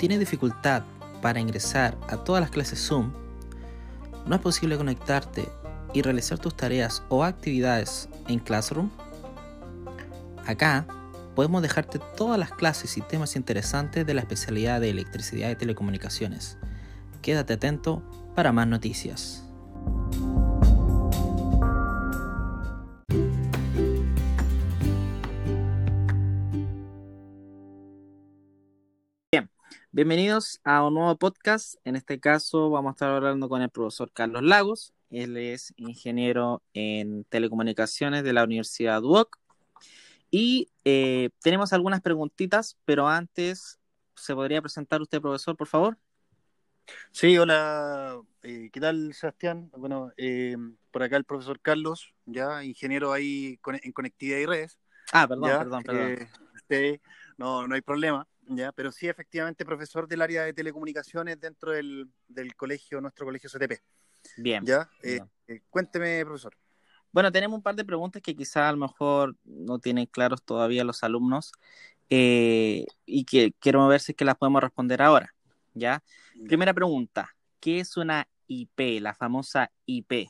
[0.00, 0.82] ¿Tienes dificultad
[1.20, 3.12] para ingresar a todas las clases Zoom?
[4.24, 5.46] ¿No es posible conectarte
[5.92, 8.88] y realizar tus tareas o actividades en Classroom?
[10.46, 10.86] Acá
[11.34, 16.56] podemos dejarte todas las clases y temas interesantes de la especialidad de electricidad y telecomunicaciones.
[17.20, 18.02] Quédate atento
[18.34, 19.44] para más noticias.
[29.92, 31.74] Bienvenidos a un nuevo podcast.
[31.84, 34.94] En este caso vamos a estar hablando con el profesor Carlos Lagos.
[35.10, 39.38] Él es ingeniero en telecomunicaciones de la Universidad Duoc.
[40.30, 43.80] Y eh, tenemos algunas preguntitas, pero antes,
[44.14, 45.98] ¿se podría presentar usted, profesor, por favor?
[47.10, 49.70] Sí, hola, eh, ¿qué tal, Sebastián?
[49.76, 50.56] Bueno, eh,
[50.90, 54.78] por acá el profesor Carlos, ya ingeniero ahí en conectividad y redes.
[55.12, 56.28] Ah, perdón, perdón, perdón.
[56.68, 57.00] sí,
[57.36, 62.10] no, no hay problema, ya, pero sí, efectivamente, profesor del área de telecomunicaciones dentro del,
[62.28, 63.80] del colegio, nuestro colegio CTP.
[64.36, 64.64] Bien.
[64.64, 64.90] Ya,
[65.70, 66.56] cuénteme, profesor.
[67.12, 70.84] Bueno, tenemos un par de preguntas que quizás a lo mejor no tienen claros todavía
[70.84, 71.52] los alumnos
[72.08, 75.34] eh, y que quiero ver si es que las podemos responder ahora.
[75.74, 76.02] ¿ya?
[76.46, 80.28] Primera pregunta, ¿qué es una IP, la famosa IP?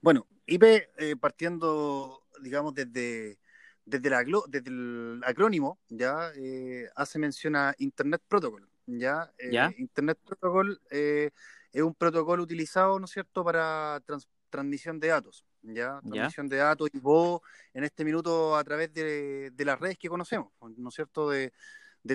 [0.00, 0.62] Bueno, IP,
[0.98, 3.38] eh, partiendo, digamos, desde,
[3.84, 6.30] desde, la, desde el acrónimo, ¿ya?
[6.36, 9.32] Eh, hace mención a Internet Protocol, ¿ya?
[9.76, 16.00] Internet Protocol es un protocolo utilizado, ¿no es cierto?, para trans transmisión de datos, ¿ya?
[16.00, 17.40] Transmisión de datos y vos
[17.72, 21.30] en este minuto a través de, las redes que conocemos, ¿no es cierto?
[21.30, 21.52] De,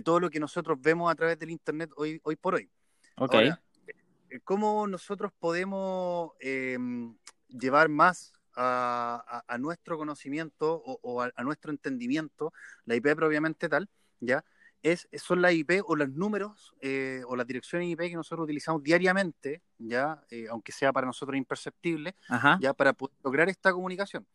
[0.06, 2.70] todo lo que nosotros vemos a través del Internet hoy, hoy por hoy.
[3.18, 3.34] Ok.
[3.34, 7.14] Eh, ¿Cómo nosotros podemos em,
[7.50, 8.32] llevar más
[8.62, 12.54] a, nuestro conocimiento o, a, nuestro entendimiento
[12.86, 14.44] la IP propiamente tal, ¿ya?
[14.84, 18.84] es, son las IP o los números eh, o las direcciones IP que nosotros utilizamos
[18.84, 22.16] diariamente, ya, eh, aunque sea para nosotros imperceptible,
[22.60, 24.26] ya para lograr esta comunicación,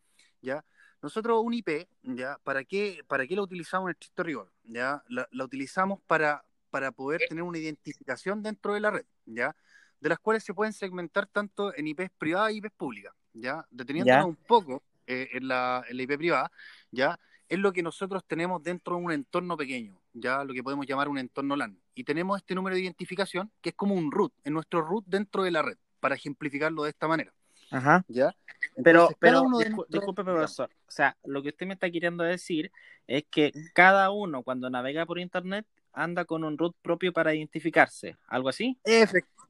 [0.41, 0.63] ya.
[1.01, 4.51] Nosotros un IP, ya, ¿para qué, para qué lo utilizamos en estricto rigor?
[4.63, 9.55] Ya, la, utilizamos para, para poder tener una identificación dentro de la red, ya,
[9.99, 14.25] de las cuales se pueden segmentar tanto en IPs privadas y IPs públicas, ya, deteniéndonos
[14.25, 16.51] un poco eh, en, la, en la IP privada,
[16.91, 20.85] ya, es lo que nosotros tenemos dentro de un entorno pequeño, ya lo que podemos
[20.87, 21.77] llamar un entorno LAN.
[21.93, 25.43] Y tenemos este número de identificación que es como un root, en nuestro root dentro
[25.43, 27.33] de la red, para ejemplificarlo de esta manera.
[27.71, 28.03] Ajá.
[28.07, 28.35] ¿Ya?
[28.83, 29.43] pero, pero
[29.89, 30.69] disculpe, profesor.
[30.87, 32.71] O sea, lo que usted me está queriendo decir
[33.07, 38.17] es que cada uno cuando navega por Internet anda con un root propio para identificarse,
[38.27, 38.77] ¿algo así?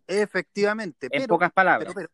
[0.08, 1.08] efectivamente.
[1.12, 1.94] En pocas palabras.
[1.96, 2.10] pero,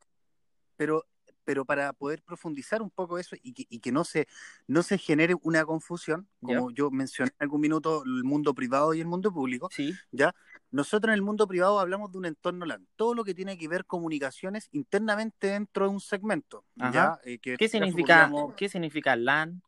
[0.77, 1.05] pero
[1.43, 4.27] pero para poder profundizar un poco eso y que, y que no, se,
[4.67, 8.99] no se genere una confusión, como yo mencioné en algún minuto, el mundo privado y
[8.99, 9.93] el mundo público, sí.
[10.11, 10.33] ¿ya?
[10.71, 13.67] Nosotros en el mundo privado hablamos de un entorno LAN, todo lo que tiene que
[13.67, 16.63] ver comunicaciones internamente dentro de un segmento.
[16.75, 17.19] ¿ya?
[17.23, 19.61] Eh, ¿Qué, significa, ¿Qué significa LAN?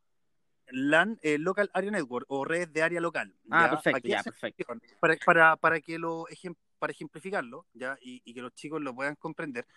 [0.68, 3.36] LAN, eh, Local Area Network, o redes de área local.
[3.50, 4.66] Ah, perfecto, ya, perfecto.
[5.00, 6.26] Para, para, para, que lo
[6.80, 7.98] para ejemplificarlo, ¿ya?
[8.02, 9.68] Y, y que los chicos lo puedan comprender,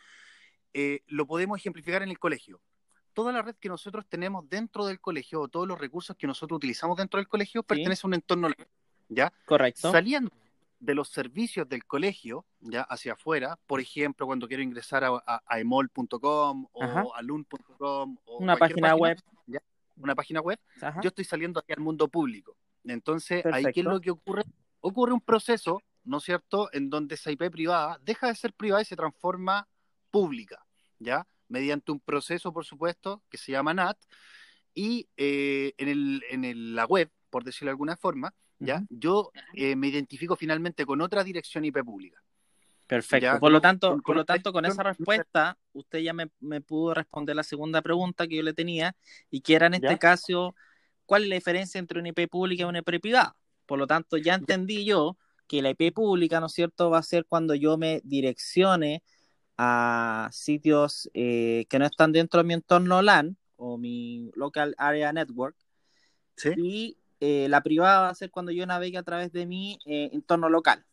[0.78, 2.60] eh, lo podemos ejemplificar en el colegio.
[3.14, 6.58] Toda la red que nosotros tenemos dentro del colegio, o todos los recursos que nosotros
[6.58, 8.50] utilizamos dentro del colegio, pertenece a un entorno,
[9.08, 9.32] ¿ya?
[9.46, 9.90] Correcto.
[9.90, 10.30] Saliendo
[10.78, 16.66] de los servicios del colegio, ya hacia afuera, por ejemplo, cuando quiero ingresar a, emol.com
[16.70, 19.18] o a lun.com o una página, web,
[19.96, 20.60] una página web,
[21.02, 22.54] yo estoy saliendo hacia el mundo público.
[22.84, 24.44] Entonces, ahí qué es lo que ocurre?
[24.80, 28.82] Ocurre un proceso, ¿no es cierto?, en donde esa IP privada deja de ser privada
[28.82, 29.66] y se transforma
[30.10, 30.65] pública.
[30.98, 31.26] ¿Ya?
[31.48, 33.98] Mediante un proceso, por supuesto, que se llama NAT,
[34.74, 38.84] y eh, en, el, en la web, por decirlo de alguna forma, ¿ya?
[38.88, 42.22] Yo eh, me identifico finalmente con otra dirección IP pública.
[42.86, 43.40] Perfecto.
[43.40, 46.28] Por lo tanto, por lo tanto, con esa respuesta, usted ya me,
[46.60, 48.94] pudo responder la segunda pregunta que yo le tenía,
[49.30, 50.54] y que era en este caso,
[51.04, 53.36] ¿cuál es la diferencia entre una IP pública y una IP privada?
[53.66, 55.16] Por lo tanto, ya entendí yo
[55.48, 59.02] que la IP pública, ¿no es cierto?, va a ser cuando yo me direccione
[59.58, 65.12] a sitios eh, que no están dentro de mi entorno LAN o mi local area
[65.12, 65.56] network.
[66.56, 70.10] Y eh, la privada va a ser cuando yo navegue a través de mi eh,
[70.12, 70.84] entorno local.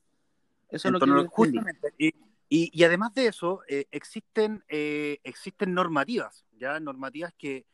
[0.70, 1.94] Eso es lo que justamente.
[1.98, 2.14] Y,
[2.50, 7.66] y, además de eso, existen, existen normativas, ya normativas que,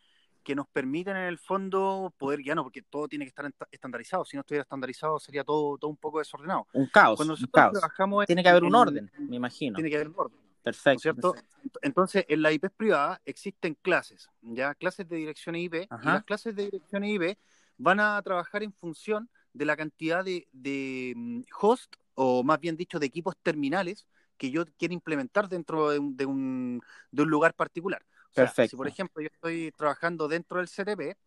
[0.44, 4.26] que nos permiten en el fondo poder, ya no, porque todo tiene que estar estandarizado,
[4.26, 6.66] si no estuviera estandarizado sería todo, todo un poco desordenado.
[6.74, 7.18] Un caos.
[7.18, 9.76] Cuando nosotros Trabajamos tiene que haber un orden, me imagino.
[9.76, 10.49] Tiene que haber un orden.
[10.74, 11.36] Perfecto, ¿cierto?
[11.82, 16.56] Entonces, en la IP privada existen clases, ya clases de dirección IP, y las clases
[16.56, 17.38] de dirección IP
[17.78, 22.76] van a trabajar en función de la cantidad de, de mm, host o más bien
[22.76, 24.06] dicho, de equipos terminales
[24.38, 26.82] que yo quiero implementar dentro de un,
[27.12, 28.06] lugar particular.
[28.36, 28.72] Perfecto.
[28.72, 31.18] si por ejemplo yo estoy trabajando dentro del CTP,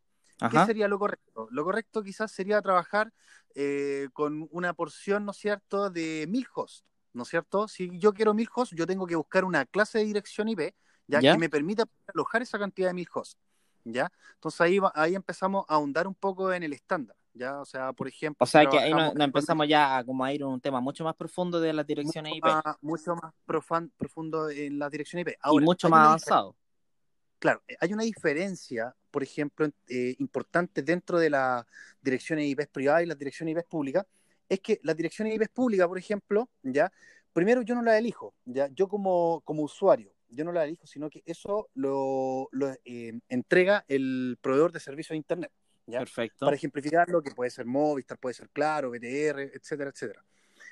[0.51, 1.49] ¿qué sería lo correcto?
[1.51, 3.11] Lo correcto quizás sería trabajar
[3.55, 7.69] eh, con una porción, ¿no es cierto?, de mil hosts, ¿no es cierto?
[7.69, 10.75] Si yo quiero mil hosts, yo tengo que buscar una clase de dirección IP,
[11.07, 13.37] ya, que me permita alojar esa cantidad de mil hosts,
[13.85, 14.11] ¿ya?
[14.35, 17.17] Entonces ahí, ahí empezamos a ahondar un poco en el estándar.
[17.35, 17.61] ¿ya?
[17.61, 18.43] O sea, por ejemplo...
[18.43, 21.05] O sea, que ahí nos, empezamos ya a, como a ir a un tema mucho
[21.05, 22.45] más profundo de las direcciones IP.
[22.81, 25.39] mucho más profundo en las direcciones IP.
[25.53, 26.57] y mucho más avanzado.
[27.39, 31.67] Claro, eh, hay una diferencia, por ejemplo, eh, importante dentro de las
[32.01, 34.07] direcciones IP privadas y las direcciones IP públicas,
[34.53, 36.93] es que las direcciones IP públicas, por ejemplo, ya,
[37.33, 41.09] primero yo no las elijo, ya, yo como, como usuario, yo no las elijo, sino
[41.09, 42.51] que eso lo,
[42.85, 45.51] eh, entrega el proveedor de servicios de Internet.
[45.87, 46.45] Perfecto.
[46.45, 50.23] Para ejemplificarlo, que puede ser Movistar, puede ser Claro, BTR, etcétera, etcétera.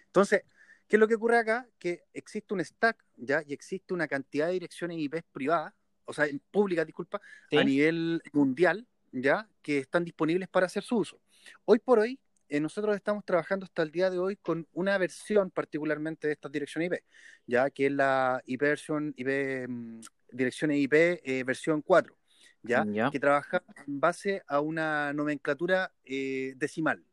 [0.06, 0.42] Entonces,
[0.86, 1.66] ¿qué es lo que ocurre acá?
[1.78, 3.42] Que existe un stack, ¿ya?
[3.46, 5.72] Y existe una cantidad de direcciones IP privadas,
[6.04, 7.18] o sea, públicas, disculpa,
[7.50, 9.48] a nivel mundial, ¿ya?
[9.62, 11.18] Que están disponibles para hacer su uso.
[11.64, 12.18] Hoy por hoy,
[12.50, 16.50] eh, nosotros estamos trabajando hasta el día de hoy con una versión particularmente de estas
[16.50, 17.04] direcciones IP,
[17.46, 20.00] ya que es la IP versión IP, mm,
[20.32, 22.16] direcciones IP eh, versión 4.
[22.62, 22.84] ¿ya?
[23.10, 27.04] Que trabaja en base a una nomenclatura eh, decimal,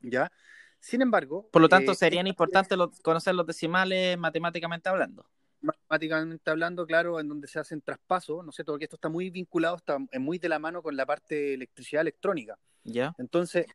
[0.00, 0.32] ¿ya?
[0.80, 1.48] Sin embargo...
[1.52, 5.26] Por lo tanto, serían importantes conocer los decimales matemáticamente hablando.
[5.60, 8.72] Matemáticamente hablando, claro, en donde se hacen traspasos, ¿no es cierto?
[8.72, 12.00] Porque esto está muy vinculado, está muy de la mano con la parte de electricidad
[12.00, 12.58] electrónica.
[12.84, 13.14] ¿Ya?
[13.18, 13.66] Entonces,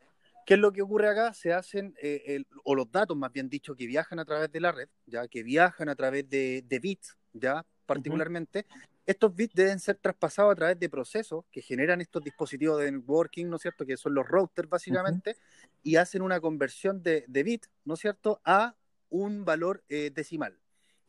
[0.46, 1.34] ¿qué es lo que ocurre acá?
[1.34, 4.72] Se hacen, eh, o los datos más bien dicho, que viajan a través de la
[4.72, 8.66] red, ya que viajan a través de, bits, ya particularmente,
[9.06, 13.48] estos bits deben ser traspasados a través de procesos que generan estos dispositivos de networking,
[13.48, 13.86] ¿no es cierto?
[13.86, 15.36] Que son los routers básicamente,
[15.82, 18.76] y hacen una conversión de, de bit, ¿no es cierto?, a
[19.10, 20.58] un valor eh, decimal,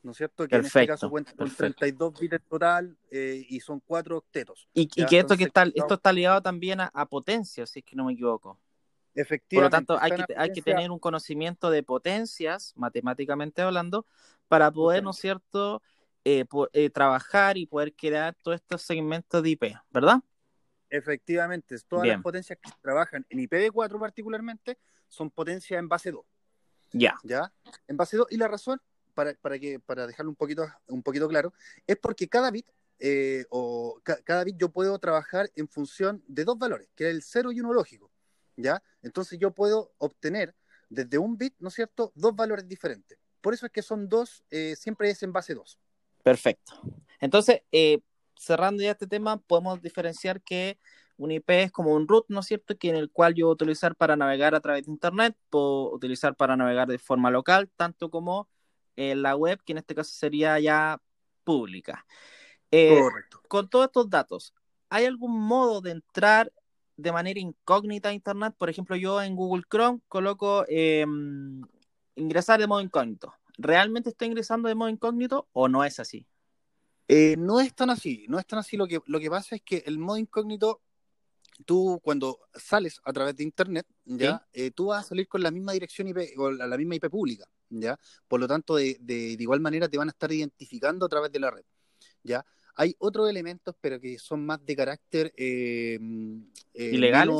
[0.02, 0.46] ¿no es cierto?
[0.46, 4.68] Que en este caso cuenta con 32 bits en total eh, y son cuatro octetos.
[4.74, 8.04] Y, que esto que está, esto está ligado también a, potencia, si es que no
[8.04, 8.58] me equivoco.
[9.14, 9.56] Efectivamente.
[9.56, 14.06] Por lo tanto, hay que, hay que tener un conocimiento de potencias, matemáticamente hablando,
[14.48, 15.82] para poder, ¿no es cierto?,
[16.24, 20.20] eh, eh, trabajar y poder crear todos estos segmentos de IP, ¿verdad?
[20.88, 24.78] Efectivamente, todas las potencias que trabajan en IPv4 particularmente
[25.08, 26.24] son potencias en base 2.
[26.92, 27.14] Ya.
[27.24, 27.52] ¿Ya?
[27.88, 28.28] En base 2.
[28.30, 28.80] Y la razón,
[29.12, 31.52] para, para, que, para dejarlo un poquito, un poquito claro,
[31.86, 32.66] es porque cada bit
[33.00, 37.22] eh, o cada bit yo puedo trabajar en función de dos valores, que es el
[37.22, 38.10] 0 y 1 lógico.
[38.56, 38.82] ¿Ya?
[39.02, 40.54] Entonces yo puedo obtener
[40.88, 43.18] desde un bit, ¿no es cierto?, dos valores diferentes.
[43.40, 44.44] Por eso es que son dos,
[44.76, 45.78] siempre es en base 2.
[46.22, 46.80] Perfecto.
[47.20, 48.00] Entonces, eh,
[48.34, 50.78] cerrando ya este tema, podemos diferenciar que
[51.16, 52.76] un IP es como un root, ¿no es cierto?
[52.76, 55.92] Que en el cual yo voy a utilizar para navegar a través de Internet, puedo
[55.92, 58.48] utilizar para navegar de forma local, tanto como
[58.96, 61.00] en la web, que en este caso sería ya
[61.44, 62.06] pública.
[62.70, 63.42] Eh, Correcto.
[63.46, 64.54] Con todos estos datos,
[64.88, 66.50] ¿hay algún modo de entrar
[66.96, 68.54] de manera incógnita a Internet?
[68.56, 71.62] Por ejemplo, yo en Google Chrome coloco em,
[72.16, 73.34] ingresar de modo incógnito.
[73.58, 76.26] ¿realmente estoy ingresando de modo incógnito o no es así?
[77.08, 78.76] Eh, no es tan así, no es tan así.
[78.76, 80.80] Lo que, lo que pasa es que el modo incógnito,
[81.66, 85.50] tú cuando sales a través de Internet, ya, eh, tú vas a salir con la
[85.50, 87.98] misma dirección IP, o la, misma IP pública, ya.
[88.26, 91.30] Por lo tanto, de, de, de, igual manera te van a estar identificando a través
[91.30, 91.64] de la red,
[92.22, 92.44] ya.
[92.76, 95.98] Hay otros elementos, pero que son más de carácter eh,
[96.74, 97.34] eh ilegales,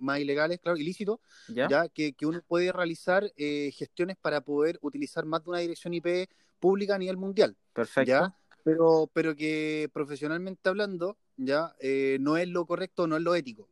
[0.00, 5.44] más, ilegales, claro, ilícitos, ya, que, uno puede realizar eh, gestiones para poder utilizar más
[5.44, 7.56] de una dirección IP pública a nivel mundial.
[7.72, 8.34] Perfecto.
[8.64, 13.68] Pero, pero que profesionalmente hablando, ya eh, no es lo correcto, no es lo ético.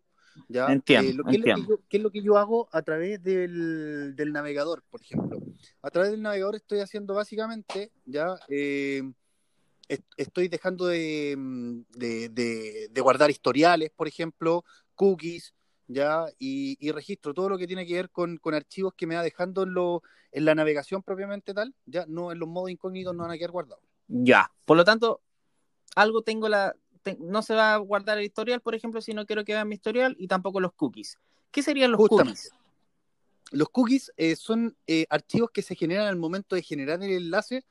[0.48, 0.66] ¿ya?
[0.68, 1.74] Entiendo, ¿qué, entiendo.
[1.74, 5.42] Es ¿Qué es lo que yo hago a través del, del navegador, por ejemplo?
[5.82, 8.38] A través del navegador estoy haciendo básicamente, ya
[9.88, 14.64] estoy dejando mm, de, guardar historiales, por ejemplo,
[14.94, 15.54] cookies,
[15.88, 19.62] ya, y, registro todo lo que tiene que ver con, archivos que me va dejando
[19.62, 20.02] en, lo,
[20.32, 23.52] en la navegación propiamente tal, ya, no en los modos incógnitos no van a quedar
[23.52, 23.84] guardados.
[24.08, 25.20] Ya, por lo tanto,
[25.94, 26.74] algo tengo la,
[27.18, 29.76] no se va a guardar el historial, por ejemplo, si no quiero que vean mi
[29.76, 31.18] historial, y tampoco los cookies.
[31.50, 32.50] ¿Qué serían los cookies?
[33.52, 37.64] Los cookies eh, son eh, archivos que se generan al momento de generar el enlace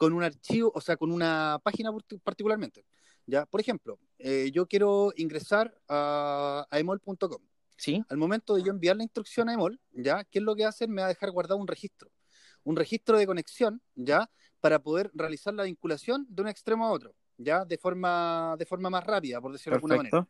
[0.00, 1.90] con un archivo, o sea, con una página
[2.24, 2.86] particularmente.
[3.26, 3.44] ¿ya?
[3.44, 7.42] Por ejemplo, eh, yo quiero ingresar a, emol.com.
[7.76, 8.02] ¿Sí?
[8.08, 10.24] Al momento de yo enviar la instrucción a emol, ¿ya?
[10.24, 10.88] ¿qué es lo que hace?
[10.88, 12.10] Me va a dejar guardado un registro.
[12.64, 14.30] Un registro de conexión, ¿ya?
[14.60, 17.66] Para poder realizar la vinculación de un extremo a otro, ¿ya?
[17.66, 20.28] De forma, de forma más rápida, por decirlo de alguna manera.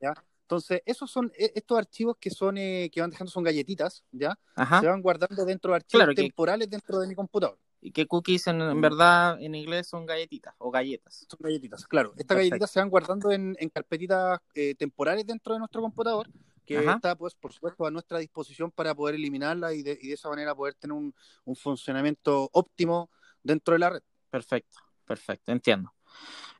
[0.00, 0.14] ¿ya?
[0.44, 4.38] Entonces, esos son e, estos archivos que son eh, que van dejando son galletitas, ¿ya?
[4.56, 7.58] Se van guardando dentro de archivos temporales dentro de mi computador.
[7.80, 8.80] Y que cookies en, mm.
[8.80, 11.26] verdad en inglés son galletitas o galletas.
[11.28, 12.12] Son galletitas, claro.
[12.16, 16.28] Estas galletitas se van guardando en, carpetitas eh, temporales dentro de nuestro computador,
[16.66, 20.14] que está, pues, por supuesto, a nuestra disposición para poder eliminarla y de, y de
[20.14, 23.10] esa manera poder tener un, un funcionamiento óptimo
[23.42, 24.02] dentro de la red.
[24.30, 25.92] Perfecto, perfecto, entiendo.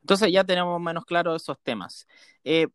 [0.01, 2.07] Entonces ya tenemos menos claro esos temas.
[2.45, 2.69] Eh,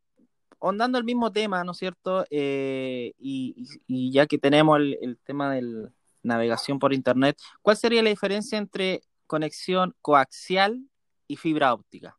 [0.60, 2.26] ondando el mismo tema, ¿no es cierto?
[2.30, 5.90] Eh, y, ya que tenemos el, tema de
[6.26, 10.90] navegación por Internet, ¿cuál sería la diferencia entre conexión coaxial
[11.28, 12.18] y fibra óptica?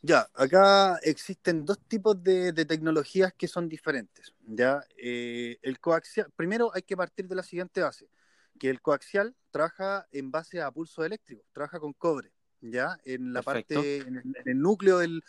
[0.00, 4.32] Ya, acá existen dos tipos de, tecnologías que son diferentes.
[4.46, 8.08] Ya, eh, el coaxial, primero hay que partir de la siguiente base,
[8.58, 13.42] que el coaxial trabaja en base a pulso eléctrico, trabaja con cobre ya en la
[13.42, 15.22] parte, en el, núcleo del,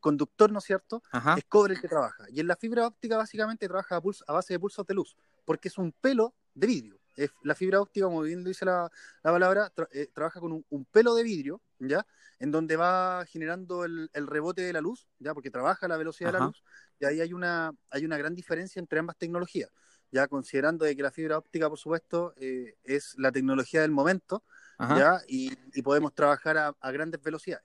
[0.00, 1.02] conductor, ¿no es cierto?
[1.36, 2.24] Es cobre el que trabaja.
[2.30, 5.78] Y en la fibra óptica básicamente trabaja a, base de pulsos de luz, porque es
[5.78, 7.00] un pelo de vidrio.
[7.42, 8.90] La fibra óptica, como bien dice la,
[9.22, 12.06] palabra, eh, trabaja con un, pelo de vidrio, ¿ya?
[12.38, 15.34] En donde va generando el, rebote de la luz, ¿ya?
[15.34, 16.64] Porque trabaja a la velocidad de la luz.
[16.98, 19.70] Y ahí hay una, hay una gran diferencia entre ambas tecnologías,
[20.10, 24.42] ya considerando de que la fibra óptica, por supuesto, eh, es la tecnología del momento,
[24.78, 25.20] ¿ya?
[25.28, 25.50] Y,
[25.82, 27.64] podemos trabajar a, grandes velocidades.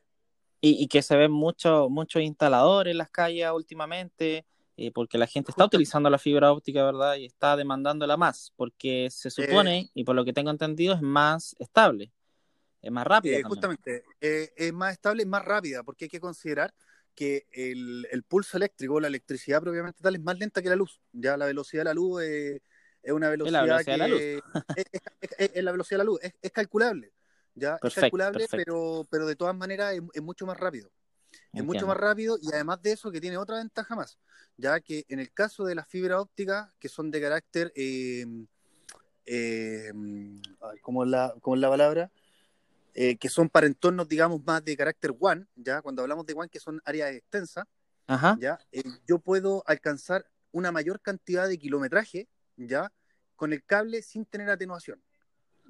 [0.62, 4.46] Y, que se ven muchos muchos instaladores en las calles últimamente,
[4.82, 7.16] eh, porque la gente está utilizando la fibra óptica, ¿verdad?
[7.16, 11.02] Y está demandándola más, porque se supone, eh, y por lo que tengo entendido, es
[11.02, 12.14] más estable,
[12.82, 13.38] es más rápida.
[13.38, 16.74] Eh, justamente, es más estable y más rápida, porque hay que considerar
[17.14, 21.02] que el, el, pulso eléctrico, la electricidad propiamente tal, es más lenta que la luz.
[21.12, 22.62] Ya la velocidad de la luz es
[23.02, 24.22] es una velocidad, la que, de la luz.
[25.38, 27.14] es, la velocidad de la luz, es, calculable,
[27.54, 30.90] ya es calculable, pero pero de todas maneras es, mucho más rápido.
[31.54, 34.18] Es mucho más rápido y además de eso que tiene otra ventaja más,
[34.58, 38.26] ya que en el caso de las fibras ópticas que son de carácter, eh,
[39.26, 39.92] eh,
[40.82, 42.12] ¿cómo, es la, la palabra?
[42.94, 46.50] Eh, que son para entornos, digamos, más de carácter WAN, ya cuando hablamos de WAN,
[46.50, 47.66] que son áreas extensas,
[48.40, 52.92] ya eh, yo puedo alcanzar una mayor cantidad de kilometraje ¿ya?
[53.36, 55.02] Con el cable sin tener atenuación.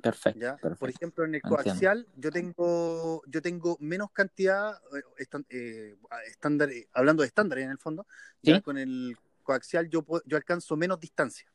[0.01, 4.74] Perfecto, Por ejemplo, en el coaxial yo tengo, yo tengo menos cantidad,
[5.20, 8.08] eh, eh, estándar, eh, hablando de estándares en el fondo,
[8.41, 8.62] ¿ya?
[8.62, 11.51] con el coaxial yo, yo alcanzo menos distancia.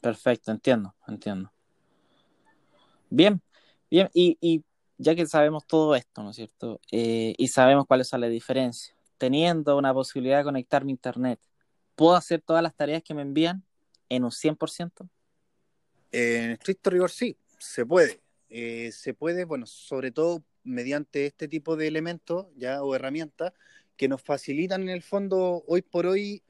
[0.00, 1.52] Perfecto, entiendo, entiendo.
[3.08, 3.40] Bien,
[3.90, 4.64] bien, y, y
[4.98, 6.80] ya que sabemos todo esto, ¿no es cierto?
[6.90, 11.40] y sabemos cuáles son las diferencias, teniendo una posibilidad de conectar mi internet,
[11.94, 13.64] ¿puedo hacer todas las tareas que me envían?
[14.12, 15.08] en un 100%?
[16.12, 18.20] En estricto rigor sí, se puede.
[18.50, 23.52] Eh, se puede, bueno, sobre todo mediante este tipo de elementos ya o herramientas
[23.96, 26.42] que nos facilitan en el fondo hoy por hoy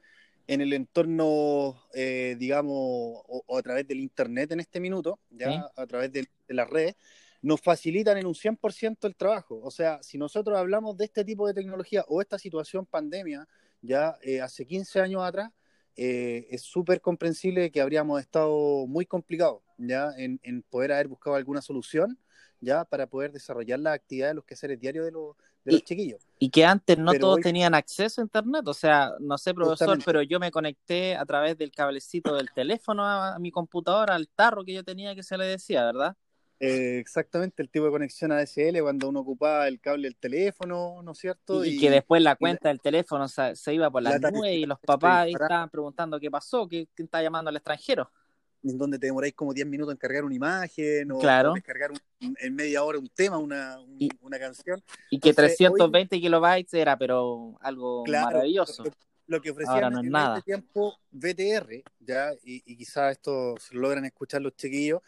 [0.47, 5.87] en el entorno, eh, digamos, o, a través del Internet en este minuto, ya a
[5.87, 6.95] través de, las redes,
[7.41, 9.61] nos facilitan en un 100% el trabajo.
[9.63, 13.47] O sea, si nosotros hablamos de este tipo de tecnología o esta situación pandemia,
[13.81, 15.51] ya eh, hace 15 años atrás,
[15.95, 21.61] eh, es súper comprensible que habríamos estado muy complicados ya en, poder haber buscado alguna
[21.61, 22.17] solución
[22.61, 25.35] ya para poder desarrollar la actividad de los quehaceres diarios de, los,
[25.65, 26.25] de los chiquillos.
[26.39, 30.21] Y que antes no todos tenían acceso a internet, o sea, no sé, profesor, pero
[30.21, 34.73] yo me conecté a través del cablecito del teléfono a, mi computadora, al tarro que
[34.73, 36.15] yo tenía que se le decía, ¿verdad?
[36.59, 41.11] Eh, exactamente el tipo de conexión ADSL cuando uno ocupaba el cable del teléfono, ¿no
[41.11, 41.65] es cierto?
[41.65, 45.27] Y, que después la cuenta del teléfono se, iba por la, nube y los papás
[45.27, 48.09] estaban preguntando qué pasó, quién está llamando al extranjero.
[48.63, 51.53] En donde te demoráis como 10 minutos en cargar una imagen o, claro.
[51.53, 51.91] descargar
[52.21, 53.77] en media hora un tema, una,
[54.21, 54.81] una canción.
[55.09, 58.85] Y que 320 kilobytes era, pero algo maravilloso.
[59.25, 64.41] Lo que, ofrecían en este tiempo VTR, ya, y, y quizás esto se logran escuchar
[64.41, 65.01] los chiquillos,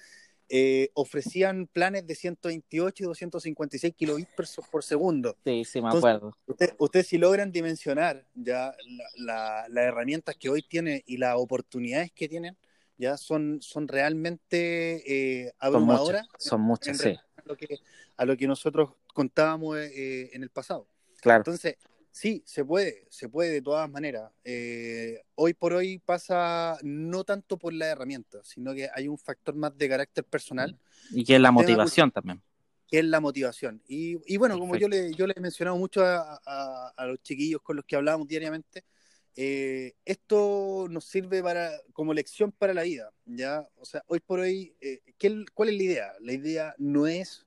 [0.48, 4.32] eh, ofrecían planes de 128 y 256 kilobits
[4.72, 5.36] por, segundo.
[5.44, 6.38] Sí, sí, me acuerdo.
[6.78, 8.76] Ustedes si logran dimensionar ya
[9.18, 12.58] las herramientas que hoy tienen y las oportunidades que tienen,
[12.98, 16.28] ya son, son realmente eh, abrumadoras.
[16.38, 17.10] Son muchas, sí.
[17.38, 17.80] A lo, que,
[18.16, 20.88] a lo que nosotros contábamos eh, en el pasado.
[21.22, 21.40] Claro.
[21.40, 21.76] Entonces,
[22.16, 24.32] Sí, se puede, se puede de todas maneras.
[24.46, 29.54] Eh, hoy por hoy pasa no tanto por la herramienta, sino que hay un factor
[29.54, 30.80] más de carácter personal.
[31.12, 32.42] Y que es la motivación también.
[32.88, 33.82] Que es la motivación.
[33.86, 37.84] Y, bueno, como yo le, yo le he mencionado mucho a, los chiquillos con los
[37.84, 38.86] que hablábamos diariamente,
[39.36, 43.68] eh, esto nos sirve para como lección para la vida, ¿ya?
[43.76, 45.02] O sea, hoy por hoy, eh,
[45.54, 46.14] ¿cuál es la idea?
[46.22, 47.46] La idea no es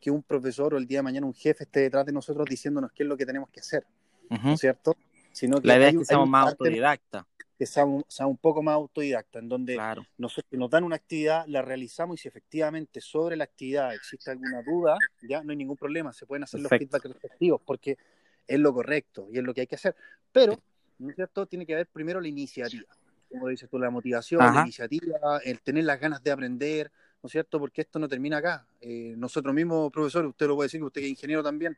[0.00, 2.90] que un profesor o el día de mañana un jefe esté detrás de nosotros diciéndonos
[2.90, 3.86] qué es lo que tenemos que hacer.
[4.30, 4.96] ¿No es cierto?
[5.32, 7.24] Sino que la idea es que seamos más autodidactas.
[7.58, 9.76] Que seamos, un poco más autodidactas, en donde
[10.16, 14.62] nosotros nos dan una actividad, la realizamos y si efectivamente sobre la actividad existe alguna
[14.62, 14.96] duda,
[15.28, 17.98] ya no hay ningún problema, se pueden hacer los feedback respectivos porque
[18.46, 19.94] es lo correcto y es lo que hay que hacer.
[20.32, 20.58] Pero,
[20.98, 21.46] ¿no es cierto?
[21.46, 22.86] Tiene que haber primero la iniciativa.
[23.28, 26.90] Como dices tú, la motivación, la iniciativa, el tener las ganas de aprender,
[27.22, 27.58] ¿no es cierto?
[27.58, 28.66] Porque esto no termina acá.
[28.80, 31.76] Eh, nosotros mismos, profesor, usted lo puede decir, que usted es ingeniero también.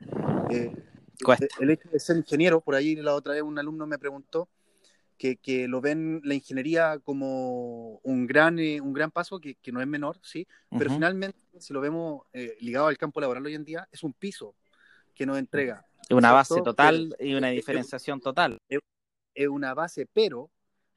[0.50, 0.72] Eh,
[1.60, 4.48] el hecho de ser ingeniero, por ahí la otra vez un alumno me preguntó
[5.16, 9.72] que, que lo ven la ingeniería como un gran, eh, un gran paso, que, que,
[9.72, 10.46] no es menor, sí,
[10.78, 12.22] pero finalmente, si lo vemos
[12.60, 14.54] ligado al campo laboral hoy en día, es un piso
[15.14, 15.84] que nos entrega.
[16.08, 18.60] Es una base total y una diferenciación total.
[19.34, 20.50] Es una base, pero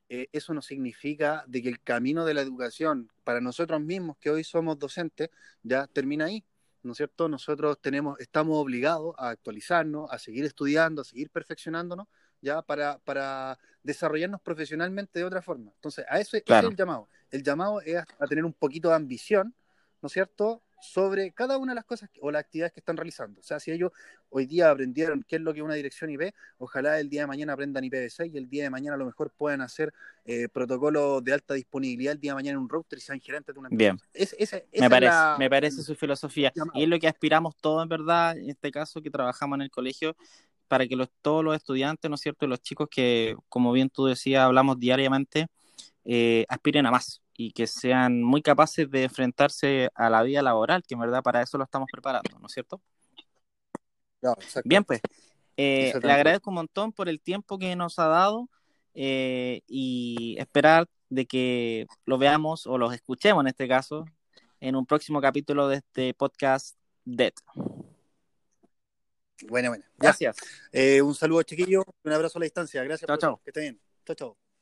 [0.10, 4.30] eh, eso no significa de que el camino de la educación para nosotros mismos, que
[4.30, 5.30] hoy somos docentes,
[5.64, 6.44] ya termina ahí.
[6.84, 7.30] ¿No es cierto?
[7.30, 12.08] Nosotros tenemos, estamos obligados a actualizarnos, a seguir estudiando, a seguir perfeccionándonos,
[12.42, 15.72] ya para, para desarrollarnos profesionalmente de otra forma.
[15.76, 17.08] Entonces, a eso es el llamado.
[17.32, 19.56] El llamado es a tener un poquito de ambición,
[20.02, 20.62] ¿no es cierto?
[20.84, 23.40] Sobre cada una de las cosas o las actividades que están realizando.
[23.40, 23.92] O sea, si ellos
[24.30, 27.28] hoy día aprendieron qué es lo que es una dirección IP, ojalá el día de
[27.28, 29.94] mañana aprendan IPv6 y el día de mañana a lo mejor puedan hacer
[30.26, 33.56] eh, protocolos de alta disponibilidad el día de mañana en un router y sean gerentes
[33.56, 33.98] de una empresa.
[34.14, 34.64] Bien.
[34.82, 36.52] me, parece, me parece su filosofía.
[36.74, 39.72] Y es lo que aspiramos todos, en verdad, en este caso que trabajamos en el
[39.72, 40.16] colegio,
[40.68, 44.06] para que los, todos los estudiantes, ¿no es cierto?, los chicos que, como bien tú
[44.06, 45.48] decías, hablamos diariamente,
[46.06, 50.84] eh, aspiren a más y que sean muy capaces de enfrentarse a la vida laboral,
[50.88, 52.82] que en verdad para eso lo estamos preparando, ¿no es cierto?
[54.64, 55.02] Bien, pues,
[55.58, 58.50] eh, le agradezco un montón por el tiempo que nos ha dado
[58.94, 64.06] eh, y esperar de que lo veamos o los escuchemos en este caso
[64.60, 67.34] en un próximo capítulo de este podcast Dead.
[69.50, 69.84] Bueno, bueno.
[69.98, 70.38] Gracias.
[70.72, 71.84] Eh, un saludo, chiquillo.
[72.04, 72.82] Un abrazo a la distancia.
[72.84, 73.08] Gracias.
[73.08, 73.42] Chao, chao.
[73.44, 73.82] Que estén bien.
[74.06, 74.53] Chao, chao.